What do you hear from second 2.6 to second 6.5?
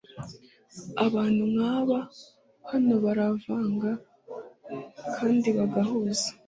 hano baravanga kandi bagahuza